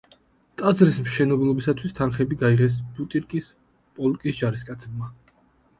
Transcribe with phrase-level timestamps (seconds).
[0.61, 3.53] ტაძრის მშენებლობისათვის თანხები გაიღეს ბუტირკის
[4.01, 5.15] პოლკის ჯარისკაცებმა.